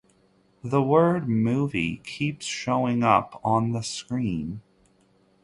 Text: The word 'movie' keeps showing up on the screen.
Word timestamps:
The 0.63 0.81
word 0.81 1.29
'movie' 1.29 2.01
keeps 2.03 2.47
showing 2.47 3.03
up 3.03 3.39
on 3.43 3.71
the 3.73 3.83
screen. 3.83 4.61